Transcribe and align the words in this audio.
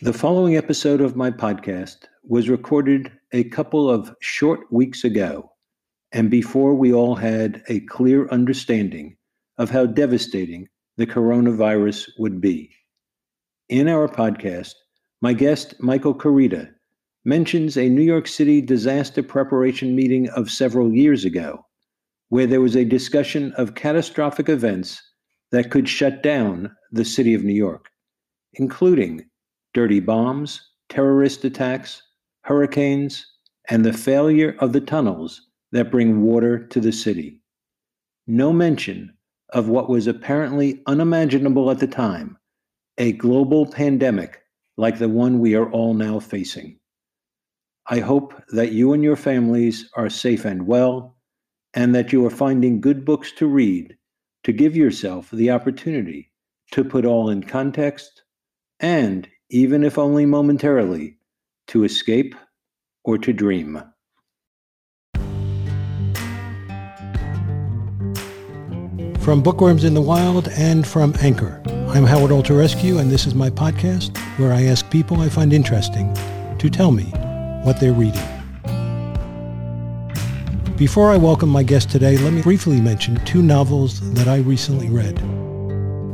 The 0.00 0.12
following 0.12 0.56
episode 0.56 1.00
of 1.00 1.16
my 1.16 1.32
podcast 1.32 2.04
was 2.22 2.48
recorded 2.48 3.10
a 3.32 3.42
couple 3.42 3.90
of 3.90 4.14
short 4.20 4.60
weeks 4.72 5.02
ago, 5.02 5.50
and 6.12 6.30
before 6.30 6.76
we 6.76 6.92
all 6.92 7.16
had 7.16 7.64
a 7.66 7.80
clear 7.80 8.28
understanding 8.28 9.16
of 9.56 9.70
how 9.70 9.86
devastating 9.86 10.68
the 10.98 11.06
coronavirus 11.06 12.10
would 12.16 12.40
be. 12.40 12.70
In 13.68 13.88
our 13.88 14.06
podcast, 14.06 14.74
my 15.20 15.32
guest, 15.32 15.74
Michael 15.80 16.14
Koryta, 16.14 16.70
mentions 17.24 17.76
a 17.76 17.88
New 17.88 18.02
York 18.02 18.28
City 18.28 18.60
disaster 18.60 19.24
preparation 19.24 19.96
meeting 19.96 20.28
of 20.28 20.48
several 20.48 20.92
years 20.92 21.24
ago, 21.24 21.66
where 22.28 22.46
there 22.46 22.60
was 22.60 22.76
a 22.76 22.84
discussion 22.84 23.52
of 23.54 23.74
catastrophic 23.74 24.48
events 24.48 25.02
that 25.50 25.72
could 25.72 25.88
shut 25.88 26.22
down 26.22 26.70
the 26.92 27.04
city 27.04 27.34
of 27.34 27.42
New 27.42 27.52
York, 27.52 27.86
including 28.54 29.27
dirty 29.78 30.00
bombs, 30.00 30.60
terrorist 30.88 31.44
attacks, 31.44 32.02
hurricanes, 32.40 33.24
and 33.70 33.84
the 33.84 33.92
failure 33.92 34.56
of 34.58 34.72
the 34.72 34.80
tunnels 34.80 35.40
that 35.70 35.88
bring 35.88 36.20
water 36.20 36.66
to 36.66 36.80
the 36.80 36.90
city. 36.90 37.40
No 38.26 38.52
mention 38.52 39.14
of 39.50 39.68
what 39.68 39.88
was 39.88 40.08
apparently 40.08 40.82
unimaginable 40.88 41.70
at 41.70 41.78
the 41.78 41.86
time 41.86 42.36
a 42.98 43.12
global 43.12 43.66
pandemic 43.66 44.42
like 44.76 44.98
the 44.98 45.08
one 45.08 45.38
we 45.38 45.54
are 45.54 45.70
all 45.70 45.94
now 45.94 46.18
facing. 46.18 46.76
I 47.86 48.00
hope 48.00 48.34
that 48.48 48.72
you 48.72 48.92
and 48.92 49.04
your 49.04 49.14
families 49.14 49.88
are 49.94 50.10
safe 50.10 50.44
and 50.44 50.66
well, 50.66 51.16
and 51.72 51.94
that 51.94 52.12
you 52.12 52.26
are 52.26 52.30
finding 52.30 52.80
good 52.80 53.04
books 53.04 53.30
to 53.36 53.46
read 53.46 53.96
to 54.42 54.52
give 54.52 54.74
yourself 54.74 55.30
the 55.30 55.52
opportunity 55.52 56.32
to 56.72 56.82
put 56.82 57.04
all 57.04 57.30
in 57.30 57.44
context 57.44 58.24
and 58.80 59.28
even 59.50 59.82
if 59.82 59.98
only 59.98 60.26
momentarily, 60.26 61.16
to 61.66 61.84
escape 61.84 62.34
or 63.04 63.16
to 63.16 63.32
dream. 63.32 63.82
From 69.20 69.42
Bookworms 69.42 69.84
in 69.84 69.94
the 69.94 70.00
Wild 70.00 70.48
and 70.48 70.86
from 70.86 71.14
Anchor, 71.20 71.62
I'm 71.88 72.04
Howard 72.04 72.30
Alterescu, 72.30 72.98
and 72.98 73.10
this 73.10 73.26
is 73.26 73.34
my 73.34 73.50
podcast 73.50 74.16
where 74.38 74.52
I 74.52 74.64
ask 74.64 74.88
people 74.90 75.20
I 75.20 75.28
find 75.28 75.52
interesting 75.52 76.14
to 76.58 76.70
tell 76.70 76.92
me 76.92 77.04
what 77.62 77.80
they're 77.80 77.92
reading. 77.92 78.22
Before 80.76 81.10
I 81.10 81.16
welcome 81.16 81.48
my 81.48 81.62
guest 81.62 81.90
today, 81.90 82.16
let 82.18 82.32
me 82.32 82.40
briefly 82.40 82.80
mention 82.80 83.22
two 83.24 83.42
novels 83.42 84.00
that 84.12 84.28
I 84.28 84.38
recently 84.38 84.88
read. 84.88 85.16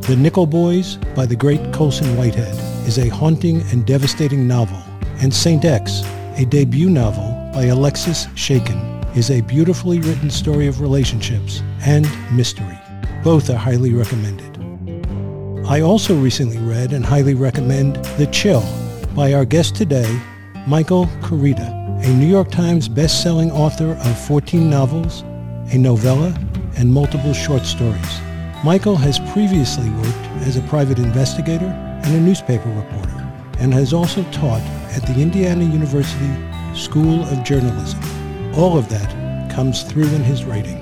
The 0.04 0.16
Nickel 0.16 0.46
Boys 0.46 0.96
by 1.14 1.26
the 1.26 1.36
great 1.36 1.72
Colson 1.72 2.16
Whitehead 2.16 2.63
is 2.86 2.98
a 2.98 3.08
haunting 3.08 3.62
and 3.72 3.86
devastating 3.86 4.46
novel, 4.46 4.82
and 5.20 5.32
Saint 5.32 5.64
X, 5.64 6.02
a 6.36 6.44
debut 6.44 6.90
novel 6.90 7.32
by 7.52 7.64
Alexis 7.64 8.26
Schaitkin, 8.34 9.16
is 9.16 9.30
a 9.30 9.40
beautifully 9.42 10.00
written 10.00 10.28
story 10.28 10.66
of 10.66 10.80
relationships 10.80 11.62
and 11.86 12.06
mystery. 12.32 12.78
Both 13.22 13.48
are 13.48 13.56
highly 13.56 13.92
recommended. 13.94 14.54
I 15.66 15.80
also 15.80 16.14
recently 16.14 16.58
read 16.58 16.92
and 16.92 17.06
highly 17.06 17.34
recommend 17.34 17.96
The 18.18 18.26
Chill 18.26 18.62
by 19.14 19.32
our 19.32 19.44
guest 19.44 19.74
today, 19.76 20.20
Michael 20.66 21.06
Koryta, 21.22 22.04
a 22.04 22.08
New 22.14 22.26
York 22.26 22.50
Times 22.50 22.88
best-selling 22.88 23.50
author 23.50 23.92
of 23.92 24.26
14 24.26 24.68
novels, 24.68 25.22
a 25.72 25.78
novella, 25.78 26.34
and 26.76 26.92
multiple 26.92 27.32
short 27.32 27.64
stories. 27.64 28.20
Michael 28.62 28.96
has 28.96 29.18
previously 29.32 29.88
worked 29.88 30.26
as 30.46 30.56
a 30.56 30.62
private 30.62 30.98
investigator 30.98 31.83
and 32.04 32.14
a 32.14 32.20
newspaper 32.20 32.68
reporter, 32.70 33.32
and 33.58 33.72
has 33.72 33.94
also 33.94 34.22
taught 34.30 34.60
at 34.92 35.02
the 35.06 35.20
Indiana 35.20 35.64
University 35.64 36.30
School 36.74 37.22
of 37.24 37.42
Journalism. 37.44 38.00
All 38.54 38.76
of 38.76 38.88
that 38.90 39.50
comes 39.50 39.82
through 39.84 40.08
in 40.08 40.22
his 40.22 40.44
writing. 40.44 40.80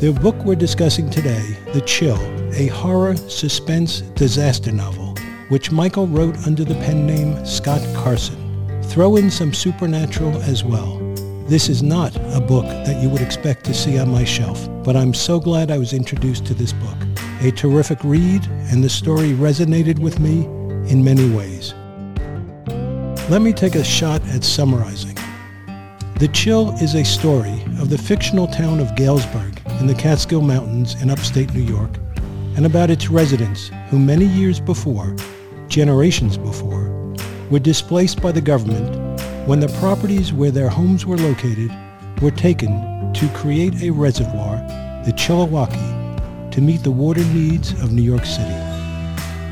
The 0.00 0.12
book 0.20 0.36
we're 0.44 0.54
discussing 0.54 1.08
today, 1.08 1.56
The 1.72 1.80
Chill, 1.80 2.20
a 2.52 2.66
horror 2.66 3.16
suspense 3.16 4.02
disaster 4.02 4.70
novel, 4.70 5.14
which 5.48 5.72
Michael 5.72 6.06
wrote 6.06 6.36
under 6.46 6.64
the 6.64 6.74
pen 6.74 7.06
name 7.06 7.44
Scott 7.46 7.80
Carson. 7.94 8.36
Throw 8.82 9.16
in 9.16 9.30
some 9.30 9.54
supernatural 9.54 10.36
as 10.42 10.62
well. 10.62 10.98
This 11.46 11.70
is 11.70 11.82
not 11.82 12.14
a 12.34 12.40
book 12.40 12.66
that 12.66 13.02
you 13.02 13.08
would 13.08 13.22
expect 13.22 13.64
to 13.64 13.74
see 13.74 13.98
on 13.98 14.10
my 14.10 14.24
shelf, 14.24 14.68
but 14.82 14.96
I'm 14.96 15.14
so 15.14 15.40
glad 15.40 15.70
I 15.70 15.78
was 15.78 15.94
introduced 15.94 16.44
to 16.46 16.54
this 16.54 16.72
book 16.74 17.05
a 17.40 17.50
terrific 17.50 18.02
read, 18.02 18.46
and 18.70 18.82
the 18.82 18.88
story 18.88 19.32
resonated 19.32 19.98
with 19.98 20.18
me 20.18 20.44
in 20.90 21.04
many 21.04 21.28
ways. 21.30 21.74
Let 23.28 23.42
me 23.42 23.52
take 23.52 23.74
a 23.74 23.84
shot 23.84 24.22
at 24.28 24.44
summarizing. 24.44 25.16
The 26.18 26.28
Chill 26.32 26.70
is 26.80 26.94
a 26.94 27.04
story 27.04 27.62
of 27.78 27.90
the 27.90 27.98
fictional 27.98 28.46
town 28.46 28.80
of 28.80 28.96
Galesburg 28.96 29.60
in 29.80 29.86
the 29.86 29.94
Catskill 29.94 30.40
Mountains 30.40 31.00
in 31.02 31.10
upstate 31.10 31.52
New 31.52 31.60
York, 31.60 31.90
and 32.56 32.64
about 32.64 32.90
its 32.90 33.10
residents 33.10 33.70
who 33.90 33.98
many 33.98 34.24
years 34.24 34.58
before, 34.58 35.14
generations 35.68 36.38
before, 36.38 36.88
were 37.50 37.58
displaced 37.58 38.22
by 38.22 38.32
the 38.32 38.40
government 38.40 39.20
when 39.46 39.60
the 39.60 39.68
properties 39.78 40.32
where 40.32 40.50
their 40.50 40.68
homes 40.68 41.04
were 41.04 41.18
located 41.18 41.70
were 42.22 42.30
taken 42.30 43.12
to 43.12 43.28
create 43.34 43.82
a 43.82 43.90
reservoir, 43.90 44.56
the 45.04 45.12
Chillewaukee, 45.12 45.95
to 46.56 46.62
meet 46.62 46.82
the 46.82 46.90
water 46.90 47.22
needs 47.34 47.72
of 47.82 47.92
New 47.92 48.00
York 48.00 48.24
City. 48.24 48.58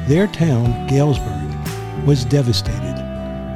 Their 0.09 0.26
town, 0.26 0.87
Galesburg, 0.87 2.06
was 2.06 2.25
devastated, 2.25 2.97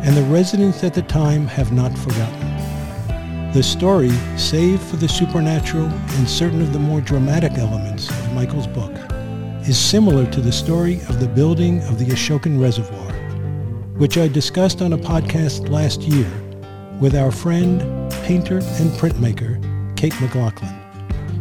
and 0.05 0.15
the 0.15 0.23
residents 0.25 0.85
at 0.85 0.93
the 0.93 1.01
time 1.01 1.47
have 1.47 1.73
not 1.73 1.97
forgotten. 1.97 3.53
The 3.55 3.63
story, 3.63 4.11
save 4.37 4.83
for 4.83 4.97
the 4.97 5.09
supernatural 5.09 5.87
and 5.87 6.29
certain 6.29 6.61
of 6.61 6.75
the 6.75 6.79
more 6.79 7.01
dramatic 7.01 7.53
elements 7.53 8.11
of 8.11 8.35
Michael's 8.35 8.67
book, 8.67 8.93
is 9.67 9.79
similar 9.79 10.31
to 10.31 10.43
the 10.43 10.53
story 10.53 10.97
of 11.09 11.19
the 11.19 11.29
building 11.29 11.83
of 11.85 11.99
the 11.99 12.05
Ashokan 12.05 12.61
Reservoir, 12.61 13.15
which 13.97 14.19
I 14.19 14.29
discussed 14.29 14.83
on 14.83 14.93
a 14.93 14.99
podcast 14.99 15.71
last 15.71 16.03
year 16.03 16.31
with 17.01 17.17
our 17.17 17.33
friend, 17.33 17.81
painter, 18.25 18.59
and 18.59 18.91
printmaker, 19.01 19.57
Kate 19.97 20.13
McGloughlin. 20.13 20.75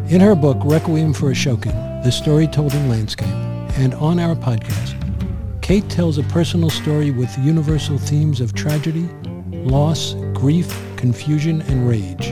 In 0.09 0.21
her 0.21 0.35
book, 0.35 0.55
Requiem 0.63 1.11
for 1.11 1.31
Ashokan, 1.31 1.86
the 2.03 2.11
story 2.11 2.47
told 2.47 2.73
in 2.73 2.89
landscape, 2.89 3.27
and 3.77 3.93
on 3.95 4.19
our 4.19 4.35
podcast, 4.35 4.95
Kate 5.61 5.89
tells 5.89 6.17
a 6.17 6.23
personal 6.23 6.69
story 6.69 7.11
with 7.11 7.37
universal 7.39 7.97
themes 7.97 8.39
of 8.39 8.53
tragedy, 8.53 9.09
loss, 9.51 10.13
grief, 10.33 10.69
confusion, 10.95 11.61
and 11.63 11.87
rage, 11.87 12.27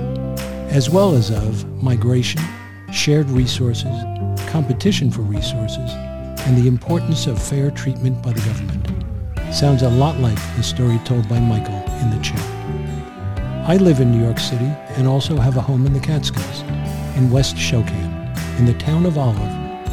as 0.72 0.90
well 0.90 1.16
as 1.16 1.32
of 1.32 1.66
migration, 1.84 2.42
shared 2.94 3.30
resources, 3.30 3.92
competition 4.50 5.12
for 5.12 5.22
resources, 5.22 5.92
and 6.46 6.58
the 6.58 6.68
importance 6.68 7.28
of 7.28 7.42
fair 7.42 7.72
treatment 7.72 8.22
by 8.22 8.32
the 8.32 8.42
government. 8.42 9.54
Sounds 9.54 9.82
a 9.82 9.90
lot 9.90 10.18
like 10.20 10.38
the 10.56 10.64
story 10.64 11.00
told 11.06 11.28
by 11.28 11.40
Michael 11.40 11.84
in 12.02 12.12
The 12.12 12.20
chat. 12.24 12.40
I 13.68 13.78
live 13.78 14.00
in 14.00 14.12
New 14.12 14.24
York 14.24 14.40
City 14.40 14.72
and 14.96 15.08
also 15.08 15.36
have 15.38 15.58
a 15.58 15.62
home 15.62 15.86
in 15.86 15.94
the 15.94 16.00
Catskills, 16.00 16.62
in 17.18 17.32
West 17.32 17.56
Shokan, 17.56 18.15
in 18.58 18.66
the 18.66 18.74
town 18.76 19.06
of 19.06 19.18
Olive, 19.18 19.38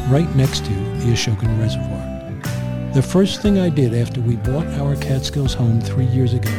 right 0.09 0.33
next 0.35 0.65
to 0.65 0.73
the 0.73 1.11
Ashokan 1.11 1.59
Reservoir. 1.59 2.91
The 2.93 3.01
first 3.01 3.41
thing 3.41 3.59
I 3.59 3.69
did 3.69 3.93
after 3.93 4.21
we 4.21 4.35
bought 4.37 4.67
our 4.79 4.95
Catskills 4.95 5.53
home 5.53 5.81
three 5.81 6.05
years 6.05 6.33
ago 6.33 6.51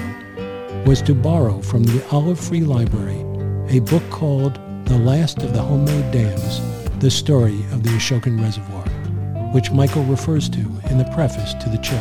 was 0.84 1.00
to 1.02 1.14
borrow 1.14 1.62
from 1.62 1.82
the 1.82 2.04
Olive 2.10 2.38
Free 2.38 2.62
Library 2.62 3.20
a 3.68 3.78
book 3.80 4.02
called 4.10 4.58
The 4.86 4.98
Last 4.98 5.42
of 5.42 5.54
the 5.54 5.62
Handmade 5.62 6.12
Dams, 6.12 6.60
the 6.98 7.10
story 7.10 7.60
of 7.72 7.82
the 7.82 7.90
Ashokan 7.90 8.42
Reservoir, 8.42 8.84
which 9.52 9.70
Michael 9.70 10.04
refers 10.04 10.48
to 10.50 10.60
in 10.90 10.98
the 10.98 11.10
preface 11.14 11.54
to 11.54 11.70
The 11.70 11.78
Chill. 11.78 11.98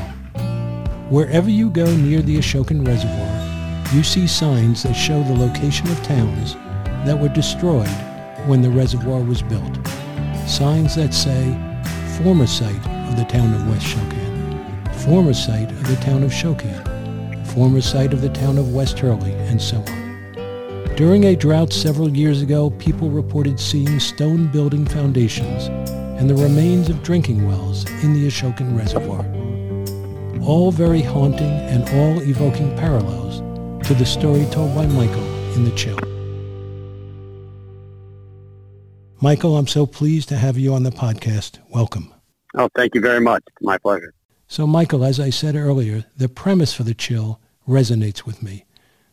Wherever 1.09 1.49
you 1.49 1.69
go 1.69 1.85
near 1.95 2.21
the 2.21 2.37
Ashokan 2.37 2.85
Reservoir, 2.85 3.95
you 3.95 4.03
see 4.03 4.27
signs 4.27 4.83
that 4.83 4.95
show 4.95 5.23
the 5.23 5.33
location 5.33 5.87
of 5.89 6.03
towns 6.03 6.55
that 7.05 7.17
were 7.17 7.29
destroyed 7.29 7.87
when 8.47 8.61
the 8.61 8.69
reservoir 8.69 9.21
was 9.21 9.41
built 9.41 9.92
signs 10.47 10.95
that 10.95 11.13
say 11.13 11.57
former 12.17 12.47
site 12.47 12.87
of 13.09 13.17
the 13.17 13.25
town 13.25 13.53
of 13.53 13.67
West 13.69 13.85
Shokan, 13.85 14.95
former 15.05 15.33
site 15.33 15.71
of 15.71 15.87
the 15.87 15.95
town 15.97 16.23
of 16.23 16.31
Shokan, 16.31 17.47
former 17.47 17.81
site 17.81 18.13
of 18.13 18.21
the 18.21 18.29
town 18.29 18.57
of 18.57 18.73
West 18.73 18.99
Hurley, 18.99 19.33
and 19.33 19.61
so 19.61 19.77
on. 19.77 20.95
During 20.95 21.23
a 21.25 21.35
drought 21.35 21.73
several 21.73 22.15
years 22.15 22.41
ago, 22.41 22.69
people 22.71 23.09
reported 23.09 23.59
seeing 23.59 23.99
stone 23.99 24.47
building 24.47 24.85
foundations 24.85 25.67
and 26.19 26.29
the 26.29 26.35
remains 26.35 26.89
of 26.89 27.01
drinking 27.01 27.47
wells 27.47 27.89
in 28.03 28.13
the 28.13 28.27
Ashokan 28.27 28.77
Reservoir. 28.77 29.25
All 30.47 30.71
very 30.71 31.01
haunting 31.01 31.49
and 31.49 31.83
all 31.89 32.21
evoking 32.21 32.75
parallels 32.77 33.39
to 33.87 33.93
the 33.93 34.05
story 34.05 34.45
told 34.51 34.75
by 34.75 34.85
Michael 34.85 35.55
in 35.55 35.63
The 35.63 35.71
Chill. 35.71 36.12
Michael, 39.23 39.55
I'm 39.55 39.67
so 39.67 39.85
pleased 39.85 40.27
to 40.27 40.35
have 40.35 40.57
you 40.57 40.73
on 40.73 40.83
the 40.83 40.89
podcast. 40.89 41.59
Welcome. 41.69 42.13
Oh, 42.55 42.67
thank 42.75 42.93
you 42.93 42.99
very 42.99 43.21
much. 43.21 43.41
my 43.61 43.77
pleasure. 43.77 44.13
So, 44.49 44.67
Michael, 44.67 45.05
as 45.05 45.17
I 45.17 45.29
said 45.29 45.55
earlier, 45.55 46.03
the 46.17 46.27
premise 46.27 46.73
for 46.73 46.83
the 46.83 46.93
chill 46.93 47.39
resonates 47.65 48.25
with 48.25 48.43
me. 48.43 48.65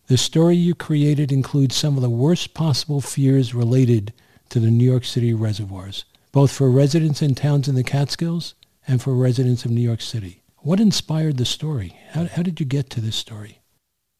The 0.09 0.19
story 0.19 0.57
you 0.57 0.75
created 0.75 1.31
includes 1.31 1.77
some 1.77 1.95
of 1.95 2.03
the 2.03 2.11
worst 2.11 2.55
possible 2.55 3.01
fears 3.01 3.55
related 3.55 4.13
to 4.49 4.59
the 4.59 4.73
New 4.73 4.83
York 4.83 5.05
City 5.05 5.33
reservoirs, 5.33 6.05
both 6.33 6.51
for 6.51 6.69
residents 6.73 7.23
in 7.23 7.37
towns 7.37 7.69
in 7.69 7.77
the 7.77 7.85
Catskills 7.85 8.57
and 8.89 9.01
for 9.01 9.15
residents 9.15 9.65
of 9.65 9.71
New 9.71 9.81
York 9.81 10.01
City. 10.01 10.43
What 10.57 10.81
inspired 10.81 11.37
the 11.37 11.45
story? 11.45 11.97
How, 12.09 12.25
how 12.25 12.43
did 12.43 12.59
you 12.59 12.67
get 12.67 12.91
to 12.91 13.01
this 13.01 13.15
story? 13.15 13.61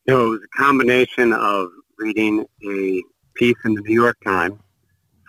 You 0.07 0.15
know, 0.15 0.27
it 0.27 0.29
was 0.29 0.41
a 0.45 0.57
combination 0.57 1.33
of 1.33 1.69
reading 1.99 2.47
a 2.65 3.03
piece 3.35 3.59
in 3.65 3.75
the 3.75 3.81
New 3.81 3.95
York 3.95 4.19
Times 4.25 4.61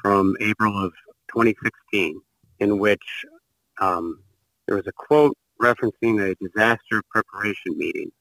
from 0.01 0.35
April 0.41 0.83
of 0.83 0.93
2016 1.29 2.21
in 2.59 2.79
which 2.79 3.25
um, 3.79 4.21
there 4.67 4.75
was 4.75 4.87
a 4.87 4.91
quote 4.91 5.35
referencing 5.61 6.21
a 6.21 6.35
disaster 6.35 7.01
preparation 7.09 7.77
meeting. 7.77 8.11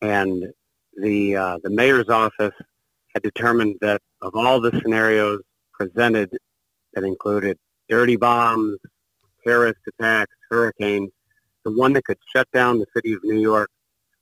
And 0.00 0.52
the, 0.96 1.36
uh, 1.36 1.58
the 1.62 1.70
mayor's 1.70 2.08
office 2.08 2.54
had 3.14 3.22
determined 3.22 3.76
that 3.80 4.00
of 4.22 4.34
all 4.34 4.60
the 4.60 4.72
scenarios 4.82 5.40
presented 5.72 6.30
that 6.94 7.04
included 7.04 7.58
dirty 7.88 8.16
bombs, 8.16 8.78
terrorist 9.44 9.80
attacks, 9.88 10.34
hurricanes, 10.50 11.10
the 11.64 11.72
one 11.72 11.92
that 11.94 12.04
could 12.04 12.18
shut 12.34 12.48
down 12.52 12.78
the 12.78 12.86
city 12.94 13.12
of 13.12 13.20
New 13.24 13.40
York 13.40 13.70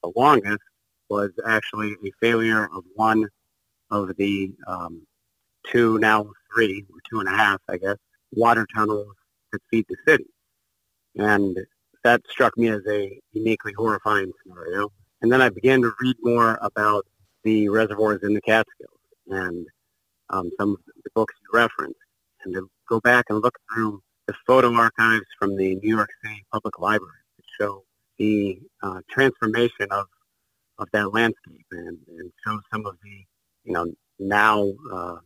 the 0.03 0.13
longest 0.17 0.63
was 1.09 1.31
actually 1.47 1.97
a 2.05 2.11
failure 2.21 2.69
of 2.75 2.85
one 2.95 3.29
of 3.91 4.17
the 4.17 4.53
um, 4.67 5.07
two, 5.67 5.99
now 5.99 6.31
three, 6.55 6.85
or 6.93 6.99
two 7.09 7.21
and 7.21 7.29
a 7.29 7.33
half, 7.33 7.61
I 7.69 7.77
guess, 7.77 7.97
water 8.33 8.67
tunnels 8.75 9.15
that 9.53 9.61
feed 9.71 9.87
the 9.89 9.97
city. 10.07 10.27
And 11.17 11.59
that 12.05 12.23
struck 12.29 12.57
me 12.57 12.69
as 12.69 12.83
a 12.89 13.21
uniquely 13.33 13.73
horrifying 13.77 14.33
scenario. 14.43 14.91
And 15.21 15.31
then 15.31 15.41
I 15.41 15.51
began 15.51 15.83
to 15.83 15.93
read 16.01 16.17
more 16.23 16.59
about 16.63 17.07
the 17.45 17.69
reservoirs 17.69 18.21
in 18.23 18.35
the 18.35 18.41
Catskills 18.41 18.99
and 19.29 19.67
um, 20.31 20.51
some 20.59 20.73
of 20.73 20.79
the 21.05 21.11
books 21.15 21.35
you 21.43 21.59
referenced, 21.59 21.99
and 22.45 22.55
to 22.55 22.69
go 22.89 23.01
back 23.01 23.27
and 23.29 23.43
look 23.43 23.57
through 23.73 24.03
the 24.27 24.35
photo 24.47 24.73
archives 24.75 25.27
from 25.39 25.57
the 25.57 25.77
New 25.77 25.97
York 25.97 26.11
City 26.25 26.45
Public 26.53 26.79
Library 26.79 27.13
to 27.37 27.43
show 27.61 27.85
the 28.19 28.61
uh, 28.83 29.01
transformation 29.11 29.87
of 29.91 30.07
of 30.79 30.89
that 30.93 31.13
landscape 31.13 31.67
and, 31.71 31.99
and 32.09 32.33
show 32.45 32.59
some 32.73 32.87
of 32.87 32.97
the 33.03 33.25
you 33.65 33.73
know 33.73 33.93
now 34.19 34.73
uh, 34.93 35.17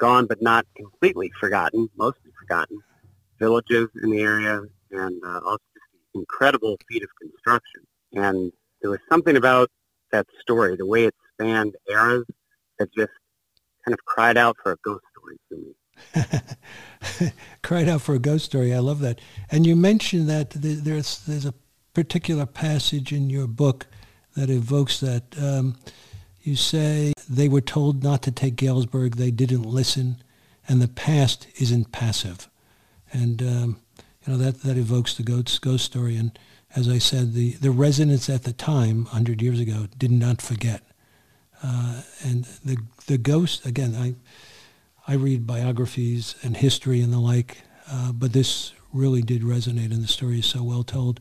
gone 0.00 0.26
but 0.26 0.42
not 0.42 0.66
completely 0.76 1.30
forgotten, 1.38 1.88
mostly 1.96 2.32
forgotten 2.40 2.80
villages 3.38 3.88
in 4.02 4.10
the 4.10 4.20
area, 4.20 4.62
and 4.90 5.22
uh, 5.24 5.40
also 5.44 5.62
just 5.74 6.14
incredible 6.14 6.76
feat 6.88 7.02
of 7.02 7.08
construction. 7.20 7.82
And 8.12 8.52
there 8.80 8.90
was 8.90 9.00
something 9.08 9.36
about 9.36 9.70
that 10.10 10.26
story, 10.40 10.76
the 10.76 10.86
way 10.86 11.04
it 11.04 11.14
spanned 11.34 11.76
eras, 11.88 12.24
that 12.78 12.92
just 12.92 13.12
kind 13.84 13.94
of 13.94 14.04
cried 14.04 14.36
out 14.36 14.56
for 14.62 14.72
a 14.72 14.76
ghost 14.84 15.04
story 15.16 15.36
to 15.50 15.56
me. 15.56 17.32
cried 17.62 17.88
out 17.88 18.00
for 18.00 18.14
a 18.14 18.18
ghost 18.18 18.46
story. 18.46 18.74
I 18.74 18.78
love 18.78 19.00
that. 19.00 19.20
And 19.50 19.66
you 19.66 19.76
mentioned 19.76 20.28
that 20.28 20.50
there's 20.50 21.18
there's 21.20 21.44
a 21.44 21.54
particular 21.92 22.46
passage 22.46 23.12
in 23.12 23.30
your 23.30 23.46
book 23.46 23.86
that 24.36 24.50
evokes 24.50 25.00
that. 25.00 25.24
Um, 25.40 25.76
you 26.42 26.56
say 26.56 27.12
they 27.28 27.48
were 27.48 27.60
told 27.60 28.02
not 28.02 28.22
to 28.22 28.30
take 28.30 28.56
Galesburg. 28.56 29.16
They 29.16 29.30
didn't 29.30 29.62
listen, 29.62 30.22
and 30.68 30.80
the 30.80 30.88
past 30.88 31.46
isn't 31.60 31.92
passive. 31.92 32.48
And 33.12 33.42
um, 33.42 33.80
you 34.24 34.32
know 34.32 34.38
that 34.38 34.62
that 34.62 34.76
evokes 34.76 35.14
the 35.14 35.22
ghost 35.22 35.60
ghost 35.60 35.84
story. 35.84 36.16
And 36.16 36.38
as 36.74 36.88
I 36.88 36.98
said, 36.98 37.34
the 37.34 37.52
the 37.52 37.70
residents 37.70 38.28
at 38.28 38.44
the 38.44 38.52
time, 38.52 39.06
hundred 39.06 39.42
years 39.42 39.60
ago, 39.60 39.88
did 39.96 40.10
not 40.10 40.40
forget. 40.40 40.82
Uh, 41.62 42.02
and 42.22 42.44
the 42.64 42.78
the 43.06 43.18
ghost 43.18 43.66
again. 43.66 43.94
I 43.94 44.14
I 45.06 45.14
read 45.14 45.46
biographies 45.46 46.36
and 46.42 46.56
history 46.56 47.00
and 47.00 47.12
the 47.12 47.18
like, 47.18 47.58
uh, 47.90 48.12
but 48.12 48.32
this 48.32 48.72
really 48.92 49.22
did 49.22 49.42
resonate, 49.42 49.92
and 49.92 50.02
the 50.02 50.08
story 50.08 50.38
is 50.38 50.46
so 50.46 50.62
well 50.62 50.84
told. 50.84 51.20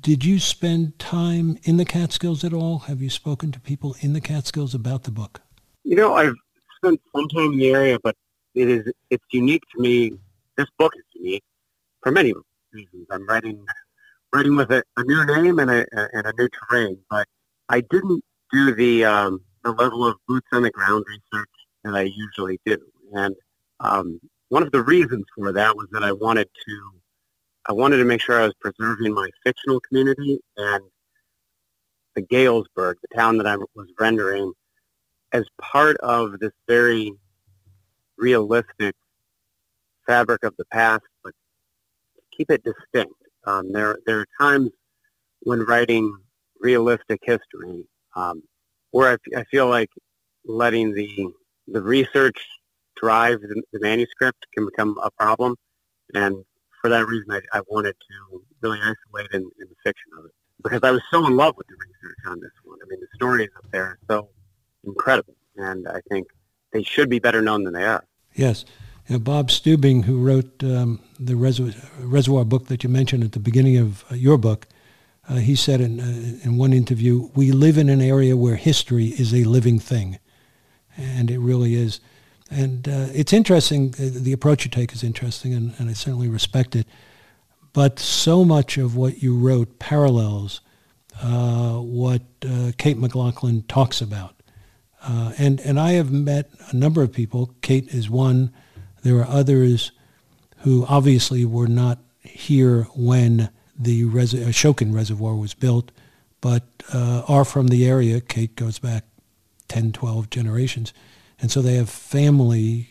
Did 0.00 0.24
you 0.24 0.38
spend 0.38 0.98
time 0.98 1.58
in 1.62 1.76
the 1.76 1.84
Catskills 1.84 2.44
at 2.44 2.52
all? 2.52 2.80
Have 2.80 3.00
you 3.00 3.10
spoken 3.10 3.52
to 3.52 3.60
people 3.60 3.96
in 4.00 4.12
the 4.12 4.20
Catskills 4.20 4.74
about 4.74 5.04
the 5.04 5.10
book? 5.10 5.40
You 5.84 5.96
know, 5.96 6.14
I've 6.14 6.34
spent 6.76 7.00
some 7.14 7.28
time 7.28 7.52
in 7.52 7.58
the 7.58 7.70
area, 7.70 7.98
but 8.02 8.16
it 8.54 8.68
is 8.68 8.92
it's 9.10 9.24
unique 9.30 9.62
to 9.74 9.80
me. 9.80 10.12
This 10.56 10.66
book 10.78 10.92
is 10.96 11.04
unique 11.14 11.44
for 12.02 12.10
many 12.10 12.34
reasons. 12.72 13.06
I'm 13.10 13.26
writing 13.26 13.64
writing 14.32 14.56
with 14.56 14.70
a, 14.70 14.82
a 14.96 15.04
new 15.04 15.24
name 15.26 15.58
and 15.58 15.70
a, 15.70 15.86
and 15.92 16.26
a 16.26 16.32
new 16.38 16.48
terrain, 16.48 16.98
but 17.08 17.26
I 17.68 17.80
didn't 17.80 18.24
do 18.52 18.74
the 18.74 19.04
um, 19.04 19.40
the 19.62 19.72
level 19.72 20.06
of 20.06 20.16
boots 20.26 20.48
on 20.52 20.62
the 20.62 20.70
ground 20.70 21.04
research 21.08 21.48
that 21.84 21.94
I 21.94 22.02
usually 22.02 22.60
do. 22.66 22.78
And 23.12 23.34
um, 23.80 24.20
one 24.48 24.62
of 24.62 24.72
the 24.72 24.82
reasons 24.82 25.24
for 25.36 25.52
that 25.52 25.76
was 25.76 25.86
that 25.92 26.02
I 26.02 26.12
wanted 26.12 26.48
to 26.66 26.99
I 27.70 27.72
wanted 27.72 27.98
to 27.98 28.04
make 28.04 28.20
sure 28.20 28.40
I 28.40 28.46
was 28.46 28.54
preserving 28.60 29.14
my 29.14 29.30
fictional 29.44 29.78
community 29.78 30.40
and 30.56 30.82
the 32.16 32.22
Galesburg, 32.22 32.96
the 33.00 33.16
town 33.16 33.38
that 33.38 33.46
I 33.46 33.56
was 33.56 33.86
rendering, 34.00 34.52
as 35.30 35.44
part 35.60 35.96
of 35.98 36.40
this 36.40 36.50
very 36.66 37.12
realistic 38.18 38.96
fabric 40.04 40.42
of 40.42 40.56
the 40.58 40.64
past, 40.72 41.04
but 41.22 41.32
keep 42.36 42.50
it 42.50 42.64
distinct. 42.64 43.14
Um, 43.44 43.70
there, 43.70 44.00
there 44.04 44.18
are 44.18 44.26
times 44.40 44.70
when 45.42 45.60
writing 45.60 46.12
realistic 46.58 47.20
history 47.22 47.84
um, 48.16 48.42
where 48.90 49.16
I, 49.36 49.44
feel 49.44 49.68
like 49.68 49.90
letting 50.44 50.92
the 50.92 51.28
the 51.68 51.80
research 51.80 52.44
drive 52.96 53.40
the, 53.42 53.62
the 53.72 53.78
manuscript 53.78 54.44
can 54.52 54.66
become 54.66 54.98
a 55.04 55.10
problem, 55.12 55.54
and 56.14 56.44
for 56.80 56.88
that 56.90 57.06
reason, 57.06 57.30
I, 57.30 57.40
I 57.52 57.60
wanted 57.68 57.94
to 57.94 58.42
really 58.62 58.78
isolate 58.78 59.30
in, 59.32 59.42
in, 59.42 59.68
the 59.68 59.76
fiction 59.84 60.10
of 60.18 60.24
it 60.24 60.32
because 60.62 60.80
I 60.82 60.90
was 60.90 61.02
so 61.10 61.26
in 61.26 61.36
love 61.36 61.56
with 61.56 61.66
the 61.68 61.74
research 61.74 62.18
on 62.26 62.40
this 62.40 62.50
one. 62.64 62.78
I 62.82 62.88
mean, 62.88 63.00
the 63.00 63.06
stories 63.14 63.50
up 63.56 63.64
there 63.70 63.84
are 63.84 63.98
so 64.08 64.28
incredible, 64.84 65.34
and 65.56 65.86
I 65.88 66.00
think 66.08 66.28
they 66.72 66.82
should 66.82 67.10
be 67.10 67.18
better 67.18 67.42
known 67.42 67.64
than 67.64 67.74
they 67.74 67.84
are. 67.84 68.04
Yes. 68.34 68.64
You 69.08 69.14
know, 69.14 69.18
Bob 69.18 69.48
Steuding, 69.48 70.04
who 70.04 70.22
wrote 70.22 70.62
um, 70.62 71.00
the 71.18 71.34
Reservoir, 71.34 71.74
Reservoir 71.98 72.44
book 72.44 72.66
that 72.66 72.84
you 72.84 72.88
mentioned 72.88 73.24
at 73.24 73.32
the 73.32 73.40
beginning 73.40 73.76
of 73.76 74.04
uh, 74.10 74.14
your 74.14 74.38
book, 74.38 74.66
uh, 75.28 75.36
he 75.36 75.54
said 75.54 75.80
in, 75.80 76.00
uh, 76.00 76.38
in 76.44 76.56
one 76.56 76.72
interview, 76.72 77.28
we 77.34 77.52
live 77.52 77.76
in 77.76 77.88
an 77.88 78.00
area 78.00 78.36
where 78.36 78.56
history 78.56 79.06
is 79.06 79.34
a 79.34 79.44
living 79.44 79.78
thing. 79.78 80.18
And 80.96 81.30
it 81.30 81.38
really 81.38 81.74
is. 81.74 82.00
And 82.50 82.88
uh, 82.88 83.06
it's 83.14 83.32
interesting, 83.32 83.94
the 83.96 84.32
approach 84.32 84.64
you 84.64 84.70
take 84.70 84.92
is 84.92 85.04
interesting, 85.04 85.54
and, 85.54 85.72
and 85.78 85.88
I 85.88 85.92
certainly 85.92 86.28
respect 86.28 86.74
it. 86.74 86.86
But 87.72 88.00
so 88.00 88.44
much 88.44 88.76
of 88.76 88.96
what 88.96 89.22
you 89.22 89.38
wrote 89.38 89.78
parallels 89.78 90.60
uh, 91.22 91.74
what 91.74 92.22
uh, 92.46 92.72
Kate 92.78 92.98
McGloughlin 92.98 93.66
talks 93.68 94.00
about. 94.00 94.34
Uh, 95.02 95.32
and, 95.38 95.60
and 95.60 95.78
I 95.78 95.92
have 95.92 96.10
met 96.10 96.50
a 96.70 96.76
number 96.76 97.02
of 97.02 97.12
people. 97.12 97.54
Kate 97.62 97.88
is 97.88 98.08
one. 98.08 98.52
There 99.02 99.18
are 99.18 99.26
others 99.26 99.92
who 100.58 100.84
obviously 100.86 101.44
were 101.44 101.66
not 101.66 101.98
here 102.22 102.84
when 102.94 103.50
the 103.78 104.04
Res- 104.04 104.34
Ashokan 104.34 104.94
Reservoir 104.94 105.34
was 105.34 105.54
built, 105.54 105.90
but 106.40 106.64
uh, 106.92 107.22
are 107.28 107.44
from 107.44 107.68
the 107.68 107.86
area. 107.86 108.20
Kate 108.20 108.56
goes 108.56 108.78
back 108.78 109.04
10, 109.68 109.92
12 109.92 110.30
generations. 110.30 110.92
And 111.40 111.50
so 111.50 111.62
they 111.62 111.76
have 111.76 111.88
family 111.88 112.88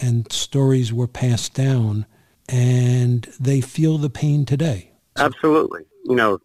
and 0.00 0.30
stories 0.30 0.92
were 0.92 1.06
passed 1.06 1.54
down 1.54 2.06
and 2.48 3.24
they 3.40 3.60
feel 3.60 3.98
the 3.98 4.10
pain 4.10 4.44
today. 4.44 4.92
Absolutely. 5.16 5.82
You 6.04 6.14
know, 6.14 6.38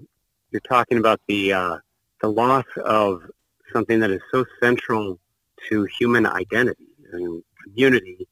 you're 0.52 0.62
talking 0.62 0.98
about 0.98 1.20
the, 1.28 1.54
uh, 1.54 1.78
the 2.22 2.30
loss 2.30 2.66
of 2.86 3.22
something 3.74 4.00
that 4.00 4.12
is 4.12 4.22
so 4.32 4.46
central 4.62 5.20
to 5.70 5.88
human 6.00 6.26
identity. 6.26 6.88
Mean, 7.14 7.44
community 7.64 8.28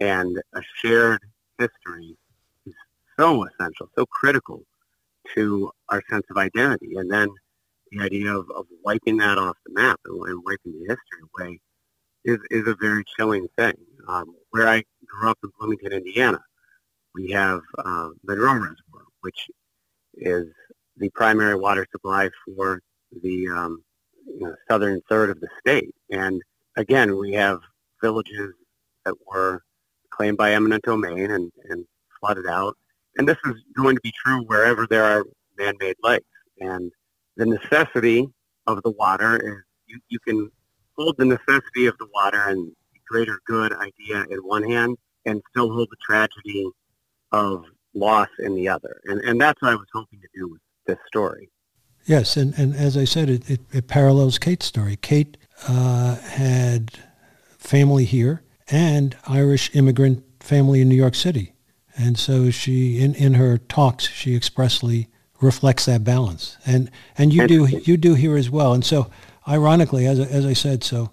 and 0.00 0.40
a 0.54 0.62
shared 0.76 1.20
history 1.58 2.16
is 2.64 2.74
so 3.18 3.44
essential, 3.44 3.90
so 3.94 4.06
critical 4.06 4.62
to 5.34 5.70
our 5.90 6.02
sense 6.08 6.24
of 6.30 6.38
identity. 6.38 6.96
And 6.96 7.10
then 7.10 7.28
the 7.92 8.02
idea 8.02 8.34
of, 8.34 8.50
of 8.50 8.66
wiping 8.82 9.18
that 9.18 9.36
off 9.36 9.56
the 9.66 9.74
map 9.74 10.00
and, 10.06 10.28
and 10.28 10.42
wiping 10.44 10.72
the 10.72 10.86
history 10.88 11.28
away 11.38 11.60
is, 12.26 12.38
is 12.50 12.66
a 12.66 12.76
very 12.80 13.04
chilling 13.16 13.46
thing. 13.56 13.74
Um, 14.08 14.34
where 14.50 14.68
I 14.68 14.84
grew 15.06 15.30
up 15.30 15.38
in 15.42 15.50
Bloomington, 15.58 15.92
Indiana, 15.92 16.40
we 17.14 17.30
have 17.30 17.60
uh, 17.78 18.08
Monroe 18.24 18.54
Reservoir, 18.54 19.04
which 19.22 19.46
is 20.14 20.46
the 20.96 21.08
primary 21.10 21.54
water 21.54 21.86
supply 21.90 22.28
for 22.44 22.80
the 23.22 23.48
um, 23.48 23.82
you 24.26 24.40
know, 24.40 24.54
southern 24.68 25.00
third 25.08 25.30
of 25.30 25.40
the 25.40 25.48
state. 25.60 25.94
And 26.10 26.40
again, 26.76 27.16
we 27.16 27.32
have 27.32 27.60
villages 28.02 28.52
that 29.04 29.14
were 29.26 29.62
claimed 30.10 30.36
by 30.36 30.52
eminent 30.52 30.84
domain 30.84 31.30
and, 31.30 31.50
and 31.68 31.84
flooded 32.20 32.46
out. 32.46 32.76
And 33.16 33.26
this 33.26 33.38
is 33.46 33.54
going 33.76 33.96
to 33.96 34.02
be 34.02 34.12
true 34.24 34.42
wherever 34.46 34.86
there 34.86 35.04
are 35.04 35.24
man-made 35.58 35.96
lakes. 36.02 36.26
And 36.60 36.92
the 37.36 37.46
necessity 37.46 38.26
of 38.66 38.82
the 38.82 38.90
water 38.90 39.36
is 39.36 39.62
you, 39.86 40.00
you 40.08 40.18
can 40.26 40.50
hold 40.96 41.16
the 41.18 41.24
necessity 41.24 41.86
of 41.86 41.96
the 41.98 42.08
water 42.14 42.40
and 42.46 42.72
greater 43.08 43.40
good 43.46 43.72
idea 43.72 44.24
in 44.30 44.38
one 44.40 44.62
hand 44.62 44.96
and 45.24 45.42
still 45.50 45.72
hold 45.72 45.88
the 45.90 45.96
tragedy 46.04 46.68
of 47.32 47.64
loss 47.94 48.28
in 48.38 48.54
the 48.54 48.68
other. 48.68 49.00
And, 49.04 49.20
and 49.20 49.40
that's 49.40 49.60
what 49.62 49.72
I 49.72 49.74
was 49.74 49.88
hoping 49.92 50.20
to 50.20 50.28
do 50.34 50.48
with 50.48 50.60
this 50.86 50.98
story. 51.06 51.50
Yes, 52.04 52.36
and, 52.36 52.54
and 52.56 52.74
as 52.74 52.96
I 52.96 53.04
said, 53.04 53.28
it, 53.28 53.50
it, 53.50 53.60
it 53.72 53.88
parallels 53.88 54.38
Kate's 54.38 54.66
story. 54.66 54.96
Kate 54.96 55.36
uh, 55.68 56.16
had 56.16 56.92
family 57.58 58.04
here 58.04 58.42
and 58.68 59.16
Irish 59.26 59.74
immigrant 59.74 60.22
family 60.40 60.80
in 60.80 60.88
New 60.88 60.94
York 60.94 61.16
City. 61.16 61.52
And 61.98 62.18
so 62.18 62.50
she, 62.50 63.00
in, 63.00 63.14
in 63.14 63.34
her 63.34 63.58
talks, 63.58 64.06
she 64.06 64.36
expressly 64.36 65.08
reflects 65.40 65.86
that 65.86 66.04
balance. 66.04 66.56
And, 66.64 66.90
and 67.18 67.32
you 67.32 67.48
do, 67.48 67.66
you 67.66 67.96
do 67.96 68.14
here 68.14 68.36
as 68.36 68.50
well. 68.50 68.72
And 68.72 68.84
so 68.84 69.10
ironically, 69.48 70.06
as, 70.06 70.18
as 70.18 70.44
I 70.44 70.52
said, 70.52 70.84
so 70.84 71.10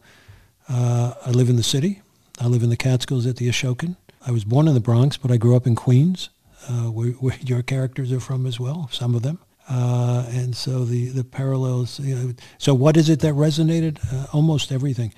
uh, 0.70 1.14
I 1.26 1.32
live 1.32 1.50
in 1.50 1.56
the 1.56 1.64
city. 1.64 2.02
I 2.40 2.48
live 2.48 2.64
in 2.64 2.70
the 2.70 2.78
Catskills 2.78 3.26
at 3.26 3.38
the 3.38 3.48
Ashokan. 3.48 3.96
I 4.26 4.32
was 4.32 4.44
born 4.44 4.68
in 4.68 4.74
the 4.74 4.80
Bronx, 4.80 5.18
but 5.18 5.32
I 5.32 5.38
grew 5.38 5.56
up 5.56 5.68
in 5.68 5.76
Queens, 5.76 6.30
uh, 6.70 6.92
where, 6.92 7.12
where, 7.12 7.36
your 7.42 7.62
characters 7.62 8.12
are 8.12 8.20
from 8.20 8.46
as 8.46 8.60
well, 8.60 8.90
some 8.92 9.16
of 9.16 9.22
them. 9.22 9.40
Uh, 9.70 10.26
and 10.30 10.56
so 10.56 10.84
the, 10.84 11.08
the 11.10 11.24
parallels, 11.24 12.00
you 12.00 12.16
know, 12.16 12.34
so 12.58 12.74
what 12.74 12.98
is 12.98 13.10
it 13.10 13.22
that 13.22 13.34
resonated? 13.34 13.98
Uh, 14.14 14.28
almost 14.34 14.72
everything. 14.72 15.14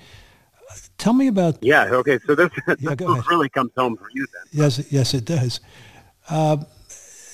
Tell 0.98 1.12
me 1.12 1.26
about. 1.26 1.62
Yeah. 1.62 1.84
Okay. 1.86 2.18
So 2.26 2.34
this, 2.34 2.50
yeah, 2.78 2.94
this 2.94 3.28
really 3.28 3.48
comes 3.48 3.72
home 3.76 3.96
for 3.96 4.08
you 4.12 4.26
then. 4.32 4.62
Yes. 4.62 4.92
Yes, 4.92 5.14
it 5.14 5.24
does. 5.24 5.60
Uh, 6.28 6.58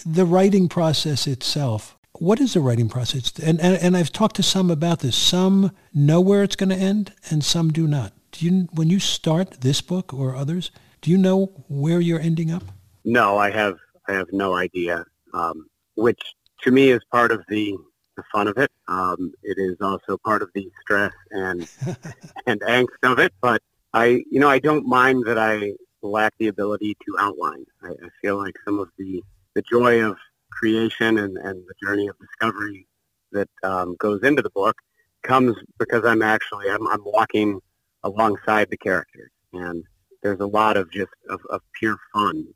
the 0.06 0.24
writing 0.24 0.68
process 0.68 1.26
itself. 1.26 1.96
What 2.18 2.40
is 2.40 2.54
the 2.54 2.60
writing 2.60 2.88
process? 2.88 3.32
And, 3.38 3.60
and 3.60 3.76
and 3.82 3.96
I've 3.96 4.12
talked 4.12 4.36
to 4.36 4.42
some 4.42 4.70
about 4.70 5.00
this. 5.00 5.16
Some 5.16 5.72
know 5.94 6.20
where 6.20 6.42
it's 6.42 6.56
going 6.56 6.68
to 6.68 6.76
end, 6.76 7.12
and 7.30 7.44
some 7.44 7.72
do 7.72 7.86
not. 7.86 8.12
Do 8.32 8.46
you 8.46 8.68
when 8.72 8.88
you 8.90 8.98
start 8.98 9.62
this 9.62 9.80
book 9.80 10.12
or 10.12 10.36
others? 10.36 10.70
Do 11.00 11.10
you 11.10 11.18
know 11.18 11.46
where 11.68 12.00
you're 12.00 12.20
ending 12.20 12.50
up? 12.50 12.64
No, 13.04 13.38
I 13.38 13.50
have. 13.50 13.76
I 14.08 14.12
have 14.12 14.28
no 14.32 14.54
idea. 14.54 15.04
Um, 15.34 15.66
which 15.94 16.20
to 16.62 16.70
me 16.70 16.90
is 16.90 17.00
part 17.10 17.32
of 17.32 17.42
the 17.48 17.76
the 18.16 18.22
fun 18.30 18.48
of 18.48 18.58
it. 18.58 18.70
Um, 18.88 19.32
it 19.42 19.58
is 19.58 19.76
also 19.80 20.18
part 20.18 20.42
of 20.42 20.50
the 20.54 20.70
stress 20.82 21.12
and 21.30 21.68
and 22.46 22.60
angst 22.62 23.02
of 23.02 23.18
it. 23.18 23.32
But 23.40 23.62
I, 23.94 24.22
you 24.30 24.40
know, 24.40 24.48
I 24.48 24.58
don't 24.58 24.86
mind 24.86 25.24
that 25.26 25.38
I 25.38 25.72
lack 26.02 26.34
the 26.38 26.48
ability 26.48 26.96
to 27.06 27.16
outline. 27.18 27.64
I, 27.82 27.88
I 27.88 28.08
feel 28.20 28.36
like 28.36 28.54
some 28.64 28.78
of 28.78 28.88
the 28.98 29.22
the 29.54 29.62
joy 29.62 30.02
of 30.02 30.16
creation 30.58 31.18
and, 31.18 31.36
and 31.38 31.62
the 31.66 31.74
journey 31.82 32.08
of 32.08 32.16
discovery 32.18 32.86
that 33.32 33.48
um, 33.62 33.96
goes 33.98 34.22
into 34.22 34.42
the 34.42 34.50
book 34.50 34.76
comes 35.22 35.56
because 35.78 36.04
I'm 36.04 36.22
actually 36.22 36.68
I'm, 36.70 36.86
I'm 36.88 37.02
walking 37.04 37.60
alongside 38.04 38.68
the 38.70 38.76
characters, 38.76 39.30
and 39.52 39.84
there's 40.22 40.40
a 40.40 40.46
lot 40.46 40.76
of 40.76 40.90
just 40.90 41.12
of, 41.30 41.40
of 41.50 41.60
pure 41.78 41.96
fun 42.12 42.46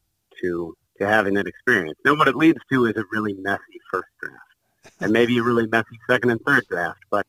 to 0.42 0.76
to 0.98 1.06
having 1.06 1.34
that 1.34 1.46
experience. 1.46 1.98
Now, 2.04 2.14
what 2.14 2.28
it 2.28 2.36
leads 2.36 2.60
to 2.72 2.86
is 2.86 2.96
a 2.96 3.04
really 3.12 3.34
messy 3.34 3.80
first 3.90 4.08
draft 4.20 4.40
and 5.00 5.12
maybe 5.12 5.38
a 5.38 5.42
really 5.42 5.66
messy 5.66 5.98
second 6.08 6.30
and 6.30 6.40
third 6.46 6.64
draft. 6.68 7.00
But 7.10 7.26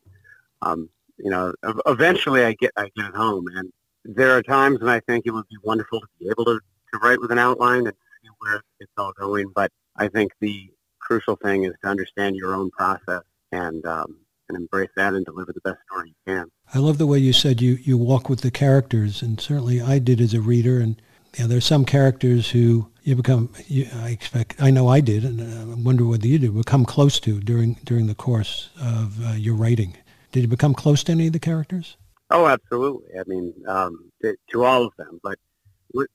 um, 0.61 0.89
you 1.17 1.29
know, 1.29 1.53
eventually 1.85 2.43
I 2.43 2.53
get 2.53 2.71
I 2.77 2.89
get 2.95 3.05
it 3.05 3.15
home, 3.15 3.47
and 3.55 3.71
there 4.05 4.35
are 4.37 4.43
times 4.43 4.79
when 4.79 4.89
I 4.89 4.99
think 5.01 5.25
it 5.25 5.31
would 5.31 5.47
be 5.49 5.57
wonderful 5.63 5.99
to 5.99 6.07
be 6.19 6.29
able 6.29 6.45
to, 6.45 6.59
to 6.93 6.99
write 6.99 7.19
with 7.19 7.31
an 7.31 7.39
outline 7.39 7.87
and 7.87 7.93
see 8.21 8.29
where 8.39 8.61
it's 8.79 8.91
all 8.97 9.13
going. 9.13 9.51
But 9.53 9.71
I 9.97 10.07
think 10.07 10.31
the 10.39 10.71
crucial 10.99 11.35
thing 11.37 11.63
is 11.63 11.73
to 11.83 11.89
understand 11.89 12.35
your 12.35 12.53
own 12.53 12.69
process 12.71 13.23
and 13.51 13.85
um, 13.85 14.17
and 14.49 14.57
embrace 14.57 14.89
that 14.95 15.13
and 15.13 15.25
deliver 15.25 15.51
the 15.53 15.61
best 15.61 15.79
story 15.89 16.09
you 16.09 16.33
can. 16.33 16.51
I 16.73 16.79
love 16.79 16.97
the 16.97 17.07
way 17.07 17.19
you 17.19 17.33
said 17.33 17.61
you, 17.61 17.73
you 17.81 17.97
walk 17.97 18.29
with 18.29 18.41
the 18.41 18.51
characters, 18.51 19.21
and 19.21 19.39
certainly 19.39 19.81
I 19.81 19.99
did 19.99 20.21
as 20.21 20.33
a 20.33 20.41
reader. 20.41 20.79
And 20.79 21.01
you 21.35 21.43
know, 21.43 21.47
there's 21.47 21.65
some 21.65 21.85
characters 21.85 22.51
who 22.51 22.89
you 23.03 23.15
become, 23.15 23.51
you, 23.67 23.87
I 23.93 24.09
expect, 24.09 24.61
I 24.61 24.71
know 24.71 24.87
I 24.87 25.01
did, 25.01 25.23
and 25.23 25.41
I 25.41 25.75
wonder 25.75 26.05
whether 26.05 26.27
you 26.27 26.39
did, 26.39 26.55
become 26.55 26.85
close 26.85 27.19
to 27.21 27.39
during 27.39 27.75
during 27.83 28.07
the 28.07 28.15
course 28.15 28.69
of 28.81 29.25
uh, 29.25 29.31
your 29.33 29.55
writing. 29.55 29.97
Did 30.31 30.41
you 30.41 30.47
become 30.47 30.73
close 30.73 31.03
to 31.05 31.13
any 31.13 31.27
of 31.27 31.33
the 31.33 31.39
characters? 31.39 31.97
Oh, 32.29 32.47
absolutely. 32.47 33.17
I 33.17 33.23
mean, 33.25 33.53
um, 33.67 34.11
to, 34.21 34.35
to, 34.51 34.63
all 34.65 34.85
of 34.85 34.93
them. 34.97 35.21
But 35.23 35.39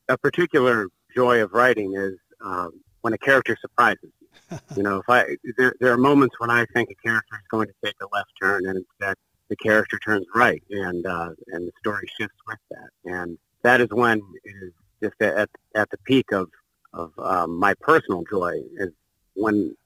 a 0.09 0.19
particular 0.19 0.89
joy 1.15 1.43
of 1.43 1.53
writing 1.53 1.95
is 1.97 2.19
um, 2.45 2.73
when 3.03 3.13
a 3.13 3.19
character 3.19 3.57
surprises 3.61 4.11
you. 4.21 4.59
you 4.77 4.83
know, 4.83 4.99
if 4.99 5.09
I 5.09 5.37
there, 5.59 5.75
there 5.81 5.93
are 5.93 5.99
moments 5.99 6.37
when 6.39 6.51
I 6.51 6.65
think 6.75 6.91
a 6.91 6.95
character 7.07 7.37
is 7.37 7.47
going 7.51 7.69
to 7.69 7.75
take 7.85 7.95
a 8.01 8.07
left 8.15 8.31
turn, 8.41 8.67
and 8.67 8.79
instead 8.79 9.17
the 9.49 9.57
character 9.57 9.99
turns 9.99 10.27
right, 10.35 10.63
and 10.71 11.07
uh, 11.07 11.31
and 11.49 11.69
the 11.69 11.73
story 11.79 12.09
shifts 12.19 12.39
with 12.47 12.59
that. 12.71 12.89
And 13.05 13.39
that 13.63 13.81
is 13.81 13.89
when 13.91 14.23
it 14.45 14.55
is 14.63 14.73
just 15.03 15.21
at 15.21 15.51
at 15.75 15.91
the 15.91 15.99
peak 16.05 16.33
of 16.33 16.49
of 16.95 17.13
um, 17.19 17.59
my 17.59 17.75
personal 17.75 18.25
joy 18.31 18.61
is 18.77 18.91
when 19.35 19.77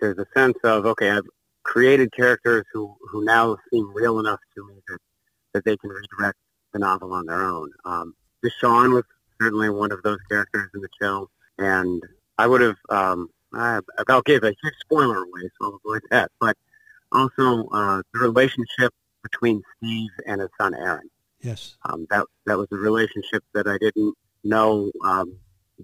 there's 0.00 0.18
a 0.18 0.26
sense 0.34 0.58
of 0.64 0.86
okay, 0.86 1.10
I've 1.10 1.26
created 1.62 2.12
characters 2.12 2.64
who 2.72 2.94
who 3.10 3.24
now 3.24 3.56
seem 3.72 3.92
real 3.94 4.18
enough 4.18 4.40
to 4.56 4.66
me 4.66 4.74
that 4.88 4.98
that 5.52 5.64
they 5.64 5.76
can 5.76 5.90
redirect 5.90 6.38
the 6.72 6.80
novel 6.80 7.12
on 7.12 7.26
their 7.26 7.42
own. 7.42 7.70
Um, 7.84 8.14
Deshawn 8.44 8.92
was 8.92 9.04
certainly 9.40 9.70
one 9.70 9.92
of 9.92 10.02
those 10.02 10.18
characters 10.28 10.70
in 10.74 10.80
the 10.80 10.88
show, 11.00 11.30
and 11.58 12.02
I 12.38 12.46
would 12.46 12.60
have 12.60 12.76
um, 12.88 13.28
I 13.52 13.80
about 13.98 14.24
gave 14.24 14.42
a 14.42 14.54
huge 14.62 14.74
spoiler 14.80 15.18
away, 15.18 15.42
so 15.58 15.66
I'll 15.66 15.80
avoid 15.84 16.02
that. 16.10 16.30
But 16.40 16.56
also 17.12 17.68
uh, 17.68 18.02
the 18.12 18.20
relationship 18.20 18.92
between 19.22 19.62
Steve 19.76 20.10
and 20.26 20.40
his 20.40 20.50
son 20.58 20.74
Aaron. 20.74 21.08
Yes, 21.40 21.76
um, 21.88 22.06
that 22.10 22.26
that 22.46 22.58
was 22.58 22.68
a 22.72 22.76
relationship 22.76 23.44
that 23.52 23.66
I 23.66 23.78
didn't 23.78 24.14
know 24.42 24.90
um, 25.04 25.36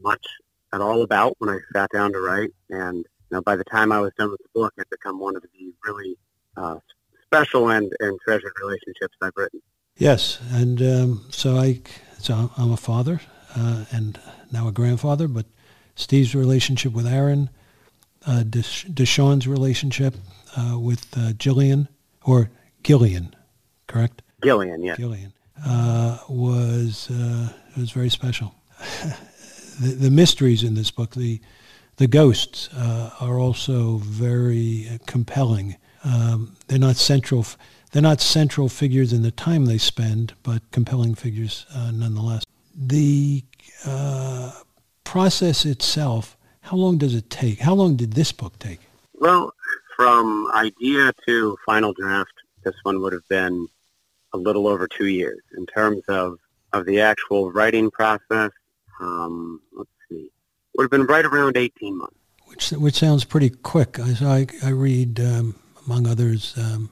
much 0.02 0.26
at 0.72 0.80
all 0.80 1.02
about 1.02 1.34
when 1.38 1.50
I 1.50 1.58
sat 1.72 1.90
down 1.90 2.12
to 2.12 2.20
write. 2.20 2.50
And 2.70 2.98
you 2.98 3.04
know, 3.36 3.42
by 3.42 3.56
the 3.56 3.64
time 3.64 3.92
I 3.92 4.00
was 4.00 4.12
done 4.18 4.30
with 4.30 4.40
the 4.40 4.60
book, 4.60 4.72
it 4.78 4.88
become 4.90 5.18
one 5.18 5.36
of 5.36 5.42
the 5.42 5.72
really 5.84 6.16
uh, 6.56 6.76
special 7.24 7.70
and, 7.70 7.92
and 8.00 8.18
treasured 8.24 8.52
relationships 8.60 9.16
I've 9.22 9.32
written. 9.36 9.60
Yes, 9.96 10.40
and 10.50 10.80
um, 10.80 11.26
so 11.30 11.56
I 11.56 11.80
so 12.18 12.50
I'm 12.56 12.72
a 12.72 12.76
father 12.76 13.20
uh, 13.54 13.84
and 13.92 14.18
now 14.50 14.68
a 14.68 14.72
grandfather, 14.72 15.28
but 15.28 15.46
Steve's 16.00 16.34
relationship 16.34 16.92
with 16.92 17.06
Aaron, 17.06 17.50
uh, 18.26 18.42
Desha- 18.44 18.92
Deshawn's 18.92 19.46
relationship 19.46 20.14
uh, 20.56 20.78
with 20.78 21.06
uh, 21.16 21.32
Jillian 21.32 21.88
or 22.24 22.50
Gillian, 22.82 23.34
correct? 23.86 24.22
Gillian, 24.42 24.82
yeah. 24.82 24.96
Gillian 24.96 25.32
uh, 25.64 26.18
was 26.28 27.10
uh, 27.10 27.52
was 27.76 27.90
very 27.90 28.08
special. 28.08 28.54
the, 29.80 29.94
the 29.94 30.10
mysteries 30.10 30.62
in 30.62 30.74
this 30.74 30.90
book, 30.90 31.14
the 31.14 31.40
the 31.96 32.06
ghosts, 32.06 32.70
uh, 32.74 33.10
are 33.20 33.38
also 33.38 33.98
very 33.98 34.98
compelling. 35.06 35.76
Um, 36.02 36.56
they're 36.68 36.78
not 36.78 36.96
central. 36.96 37.44
They're 37.92 38.00
not 38.00 38.22
central 38.22 38.68
figures 38.68 39.12
in 39.12 39.22
the 39.22 39.30
time 39.32 39.66
they 39.66 39.76
spend, 39.76 40.32
but 40.42 40.62
compelling 40.70 41.14
figures 41.14 41.66
uh, 41.74 41.90
nonetheless. 41.90 42.44
The 42.74 43.44
uh, 43.84 44.52
process 45.10 45.64
itself. 45.64 46.36
How 46.60 46.76
long 46.76 46.96
does 46.96 47.16
it 47.16 47.28
take? 47.30 47.58
How 47.58 47.74
long 47.74 47.96
did 47.96 48.12
this 48.12 48.30
book 48.30 48.56
take? 48.60 48.78
Well, 49.14 49.52
from 49.96 50.48
idea 50.54 51.12
to 51.26 51.58
final 51.66 51.92
draft, 51.92 52.32
this 52.62 52.76
one 52.84 53.02
would 53.02 53.12
have 53.12 53.26
been 53.28 53.66
a 54.32 54.38
little 54.38 54.68
over 54.68 54.86
two 54.86 55.08
years. 55.08 55.40
In 55.58 55.66
terms 55.66 56.04
of, 56.06 56.38
of 56.72 56.86
the 56.86 57.00
actual 57.00 57.50
writing 57.50 57.90
process, 57.90 58.52
um, 59.00 59.60
let's 59.72 59.90
see, 60.08 60.30
would 60.76 60.84
have 60.84 60.92
been 60.92 61.06
right 61.06 61.24
around 61.24 61.56
18 61.56 61.98
months. 61.98 62.14
Which, 62.46 62.70
which 62.70 62.94
sounds 62.94 63.24
pretty 63.24 63.50
quick. 63.50 63.98
I, 63.98 64.14
I, 64.22 64.46
I 64.62 64.70
read, 64.70 65.18
um, 65.18 65.56
among 65.86 66.06
others, 66.06 66.54
um, 66.56 66.88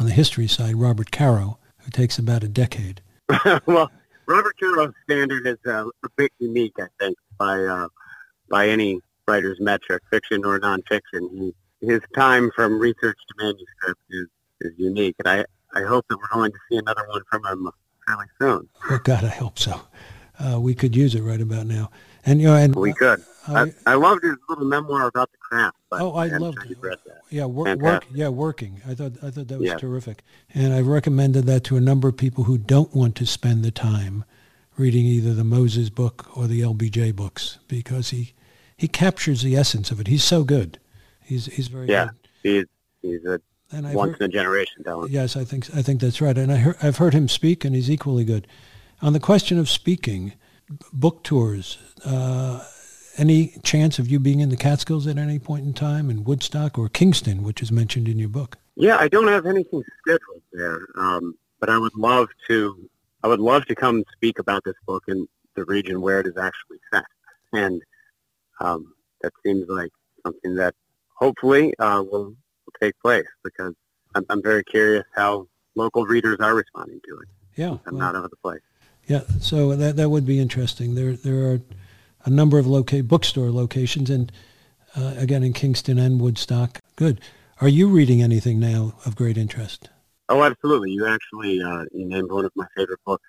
on 0.00 0.06
the 0.06 0.12
history 0.12 0.48
side, 0.48 0.74
Robert 0.74 1.12
Caro, 1.12 1.60
who 1.78 1.92
takes 1.92 2.18
about 2.18 2.42
a 2.42 2.48
decade. 2.48 3.02
well, 3.66 3.88
Robert 4.26 4.58
Caro's 4.58 4.92
standard 5.04 5.46
is 5.46 5.58
uh, 5.66 5.84
a 6.04 6.08
bit 6.16 6.32
unique, 6.38 6.74
I 6.78 6.86
think, 6.98 7.16
by 7.38 7.62
uh, 7.62 7.88
by 8.48 8.68
any 8.68 9.00
writer's 9.26 9.58
metric, 9.60 10.02
fiction 10.10 10.44
or 10.44 10.58
nonfiction. 10.60 11.30
He, 11.32 11.54
his 11.80 12.00
time 12.14 12.50
from 12.54 12.78
research 12.78 13.18
to 13.28 13.34
manuscript 13.38 14.00
is, 14.10 14.26
is 14.60 14.72
unique, 14.76 15.16
and 15.18 15.28
I, 15.28 15.44
I 15.74 15.82
hope 15.84 16.06
that 16.08 16.16
we're 16.18 16.38
going 16.38 16.52
to 16.52 16.58
see 16.70 16.76
another 16.76 17.04
one 17.08 17.22
from 17.28 17.44
him 17.44 17.68
fairly 18.06 18.26
soon. 18.40 18.68
Oh, 18.88 19.00
God, 19.02 19.24
I 19.24 19.28
hope 19.28 19.58
so 19.58 19.80
uh, 20.38 20.60
we 20.60 20.74
could 20.74 20.96
use 20.96 21.14
it 21.14 21.22
right 21.22 21.40
about 21.40 21.66
now. 21.66 21.90
And 22.24 22.40
you 22.40 22.48
know, 22.48 22.56
and 22.56 22.74
we 22.74 22.92
could. 22.92 23.22
Uh, 23.48 23.66
I, 23.86 23.92
I, 23.92 23.94
loved 23.96 24.22
his 24.22 24.36
little 24.48 24.64
memoir 24.64 25.08
about 25.08 25.32
the 25.32 25.38
craft. 25.38 25.76
oh, 25.90 26.12
I 26.12 26.28
loved 26.28 26.58
it. 26.70 26.78
Yeah, 27.30 27.46
work, 27.46 27.76
work, 27.80 28.06
yeah, 28.14 28.28
working. 28.28 28.80
I 28.86 28.94
thought 28.94 29.12
I 29.20 29.30
thought 29.30 29.48
that 29.48 29.58
was 29.58 29.68
yeah. 29.68 29.76
terrific, 29.78 30.22
and 30.54 30.72
I've 30.72 30.86
recommended 30.86 31.46
that 31.46 31.64
to 31.64 31.76
a 31.76 31.80
number 31.80 32.06
of 32.06 32.16
people 32.16 32.44
who 32.44 32.56
don't 32.56 32.94
want 32.94 33.16
to 33.16 33.26
spend 33.26 33.64
the 33.64 33.72
time 33.72 34.24
reading 34.76 35.04
either 35.04 35.34
the 35.34 35.44
Moses 35.44 35.90
book 35.90 36.36
or 36.36 36.46
the 36.46 36.60
LBJ 36.60 37.16
books 37.16 37.58
because 37.66 38.10
he 38.10 38.34
he 38.76 38.86
captures 38.86 39.42
the 39.42 39.56
essence 39.56 39.90
of 39.90 40.00
it. 40.00 40.06
He's 40.06 40.24
so 40.24 40.44
good. 40.44 40.78
He's 41.20 41.46
he's 41.46 41.68
very 41.68 41.88
Yeah. 41.88 42.06
good. 42.06 42.14
He's 42.42 42.64
he's 43.02 43.24
a 43.24 43.40
And 43.72 43.86
I've 43.88 43.94
once 43.94 44.12
heard, 44.12 44.22
in 44.22 44.24
a 44.26 44.32
generation 44.32 44.84
talent. 44.84 45.10
yes, 45.10 45.36
I 45.36 45.44
think 45.44 45.74
I 45.74 45.82
think 45.82 46.00
that's 46.00 46.20
right. 46.20 46.38
And 46.38 46.52
I 46.52 46.56
heard, 46.56 46.76
I've 46.80 46.98
heard 46.98 47.14
him 47.14 47.28
speak, 47.28 47.64
and 47.64 47.74
he's 47.74 47.90
equally 47.90 48.24
good. 48.24 48.46
On 49.00 49.12
the 49.12 49.20
question 49.20 49.58
of 49.58 49.68
speaking, 49.68 50.34
book 50.92 51.22
tours. 51.24 51.78
Uh, 52.04 52.64
any 53.18 53.54
chance 53.62 53.98
of 53.98 54.08
you 54.08 54.18
being 54.18 54.40
in 54.40 54.48
the 54.48 54.56
Catskills 54.56 55.06
at 55.06 55.18
any 55.18 55.38
point 55.38 55.66
in 55.66 55.72
time, 55.72 56.10
in 56.10 56.24
Woodstock 56.24 56.78
or 56.78 56.88
Kingston, 56.88 57.42
which 57.42 57.62
is 57.62 57.70
mentioned 57.70 58.08
in 58.08 58.18
your 58.18 58.28
book? 58.28 58.56
Yeah, 58.76 58.96
I 58.96 59.08
don't 59.08 59.28
have 59.28 59.46
anything 59.46 59.82
scheduled 60.00 60.42
there, 60.52 60.86
um, 60.96 61.36
but 61.60 61.68
I 61.68 61.78
would 61.78 61.94
love 61.94 62.28
to. 62.48 62.88
I 63.22 63.28
would 63.28 63.40
love 63.40 63.66
to 63.66 63.74
come 63.74 64.02
speak 64.12 64.38
about 64.38 64.64
this 64.64 64.74
book 64.86 65.04
in 65.06 65.28
the 65.54 65.64
region 65.66 66.00
where 66.00 66.20
it 66.20 66.26
is 66.26 66.36
actually 66.36 66.78
set, 66.92 67.04
and 67.52 67.82
um, 68.60 68.94
that 69.20 69.32
seems 69.44 69.68
like 69.68 69.90
something 70.24 70.54
that 70.56 70.74
hopefully 71.14 71.74
uh, 71.78 72.02
will, 72.02 72.24
will 72.24 72.74
take 72.80 72.98
place 73.00 73.26
because 73.44 73.74
I'm, 74.14 74.24
I'm 74.28 74.42
very 74.42 74.64
curious 74.64 75.04
how 75.14 75.46
local 75.74 76.04
readers 76.04 76.38
are 76.40 76.54
responding 76.54 77.00
to 77.08 77.18
it. 77.18 77.28
Yeah, 77.56 77.76
I'm 77.86 77.94
well, 77.94 77.96
not 77.96 78.16
out 78.16 78.24
of 78.24 78.30
the 78.30 78.36
place. 78.36 78.62
Yeah. 79.12 79.22
So 79.40 79.76
that 79.76 79.96
that 79.96 80.08
would 80.08 80.24
be 80.24 80.40
interesting. 80.40 80.94
There 80.94 81.12
there 81.12 81.52
are 81.52 81.60
a 82.24 82.30
number 82.30 82.58
of 82.58 82.66
loca- 82.66 83.02
bookstore 83.02 83.50
locations, 83.50 84.08
and 84.08 84.32
uh, 84.96 85.14
again 85.18 85.42
in 85.42 85.52
Kingston 85.52 85.98
and 85.98 86.18
Woodstock. 86.18 86.80
Good. 86.96 87.20
Are 87.60 87.68
you 87.68 87.88
reading 87.88 88.22
anything 88.22 88.58
now 88.58 88.94
of 89.04 89.14
great 89.14 89.36
interest? 89.36 89.90
Oh, 90.30 90.42
absolutely. 90.42 90.92
You 90.92 91.06
actually 91.06 91.62
uh, 91.62 91.84
you 91.92 92.06
named 92.06 92.32
one 92.32 92.46
of 92.46 92.52
my 92.54 92.66
favorite 92.74 93.00
books 93.04 93.28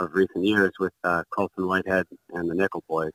of 0.00 0.14
recent 0.14 0.44
years 0.44 0.72
with 0.80 0.92
uh, 1.04 1.22
Colson 1.30 1.68
Whitehead 1.68 2.06
and 2.30 2.50
the 2.50 2.54
Nickel 2.54 2.82
Boys. 2.88 3.12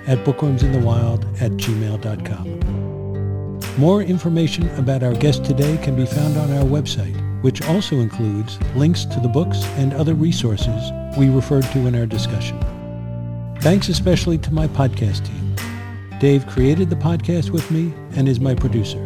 at 0.08 0.24
bookwormsinthewild 0.24 1.40
at 1.40 1.52
gmail.com. 1.52 3.60
More 3.78 4.02
information 4.02 4.68
about 4.70 5.04
our 5.04 5.14
guest 5.14 5.44
today 5.44 5.78
can 5.84 5.94
be 5.94 6.04
found 6.04 6.36
on 6.36 6.50
our 6.50 6.64
website, 6.64 7.14
which 7.42 7.62
also 7.62 8.00
includes 8.00 8.58
links 8.74 9.04
to 9.04 9.20
the 9.20 9.28
books 9.28 9.62
and 9.76 9.94
other 9.94 10.14
resources 10.14 10.90
we 11.16 11.28
referred 11.28 11.66
to 11.66 11.86
in 11.86 11.94
our 11.94 12.06
discussion. 12.06 12.58
Thanks 13.60 13.88
especially 13.88 14.38
to 14.38 14.54
my 14.54 14.68
podcast 14.68 15.26
team. 15.26 15.56
Dave 16.20 16.46
created 16.46 16.90
the 16.90 16.96
podcast 16.96 17.50
with 17.50 17.68
me 17.72 17.92
and 18.14 18.28
is 18.28 18.38
my 18.38 18.54
producer. 18.54 19.00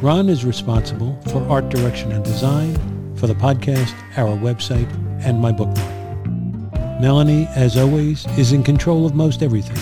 Ron 0.00 0.30
is 0.30 0.46
responsible 0.46 1.20
for 1.30 1.46
art 1.48 1.68
direction 1.68 2.10
and 2.10 2.24
design, 2.24 2.74
for 3.16 3.26
the 3.26 3.34
podcast, 3.34 3.94
our 4.16 4.34
website, 4.38 4.90
and 5.22 5.42
my 5.42 5.52
bookmark. 5.52 5.92
Melanie, 7.02 7.46
as 7.54 7.76
always, 7.76 8.24
is 8.38 8.52
in 8.52 8.62
control 8.62 9.04
of 9.04 9.14
most 9.14 9.42
everything 9.42 9.76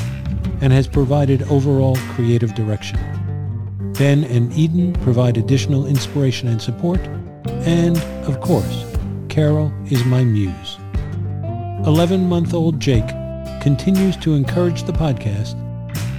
and 0.61 0.73
has 0.73 0.89
provided 0.89 1.45
overall 1.45 1.97
creative 2.17 2.53
direction. 2.57 2.99
Ben 3.97 4.25
and 4.25 4.53
Eden 4.55 4.93
provide 5.05 5.37
additional 5.37 5.87
inspiration 5.87 6.49
and 6.49 6.61
support. 6.61 7.01
And, 7.47 7.97
of 8.27 8.41
course, 8.41 8.85
Carol 9.29 9.73
is 9.87 10.05
my 10.05 10.25
muse. 10.25 10.79
11-month-old 11.87 12.81
Jake 12.81 13.09
continues 13.65 14.15
to 14.15 14.35
encourage 14.35 14.83
the 14.83 14.93
podcast 14.93 15.59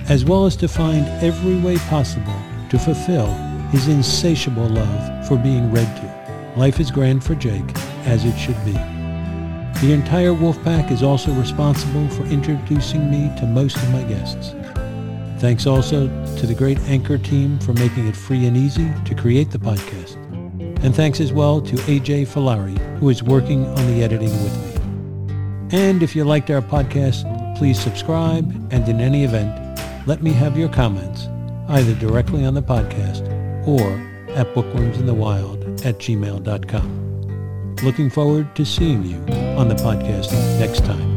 as 0.10 0.26
well 0.26 0.48
as 0.48 0.56
to 0.56 0.68
find 0.68 1.06
every 1.24 1.56
way 1.60 1.78
possible 1.90 2.34
to 2.72 2.80
fulfill 2.80 3.28
his 3.70 3.88
insatiable 3.88 4.68
love 4.68 5.28
for 5.28 5.38
being 5.38 5.72
read 5.72 5.86
to. 5.96 6.60
Life 6.60 6.80
is 6.80 6.90
grand 6.90 7.24
for 7.24 7.36
Jake, 7.36 7.62
as 8.08 8.26
it 8.26 8.36
should 8.36 8.58
be. 8.66 8.72
The 9.80 9.94
entire 9.94 10.32
Wolfpack 10.32 10.92
is 10.92 11.04
also 11.04 11.32
responsible 11.34 12.10
for 12.10 12.24
introducing 12.24 13.12
me 13.12 13.32
to 13.40 13.46
most 13.46 13.78
of 13.78 13.92
my 13.92 14.02
guests. 14.06 14.56
Thanks 15.40 15.68
also 15.68 16.08
to 16.38 16.48
the 16.48 16.56
great 16.56 16.80
Anchor 16.88 17.20
team 17.20 17.60
for 17.60 17.74
making 17.74 18.08
it 18.08 18.16
free 18.16 18.48
and 18.48 18.58
easy 18.58 18.92
to 19.06 19.14
create 19.14 19.52
the 19.52 19.60
podcast. 19.60 20.16
And 20.84 20.96
thanks 20.96 21.20
as 21.20 21.32
well 21.32 21.62
to 21.62 21.76
AJ 21.76 22.26
Falari, 22.26 22.80
who 22.98 23.10
is 23.10 23.22
working 23.22 23.68
on 23.68 23.86
the 23.94 24.04
editing 24.04 24.32
with 24.32 24.66
me. 24.66 24.76
And 25.72 26.02
if 26.02 26.16
you 26.16 26.24
liked 26.24 26.50
our 26.50 26.62
podcast, 26.62 27.35
please 27.56 27.80
subscribe, 27.80 28.46
and 28.72 28.88
in 28.88 29.00
any 29.00 29.24
event, 29.24 29.80
let 30.08 30.22
me 30.22 30.32
have 30.32 30.58
your 30.58 30.70
comments, 30.70 31.28
either 31.70 31.96
directly 31.96 32.46
on 32.46 32.54
the 32.54 32.62
podcast 32.62 33.26
or 33.68 33.82
at 34.34 34.54
bookwormsinthewild 34.54 35.86
at 35.86 35.98
gmail.com. 35.98 37.76
Looking 37.84 38.10
forward 38.10 38.56
to 38.56 38.66
seeing 38.66 39.04
you 39.04 39.18
on 39.58 39.70
the 39.70 39.76
podcast 39.76 40.32
next 40.60 40.86
time. 40.86 41.15